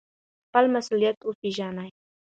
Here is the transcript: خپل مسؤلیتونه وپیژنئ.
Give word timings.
خپل 0.47 0.65
مسؤلیتونه 0.75 1.27
وپیژنئ. 1.29 1.89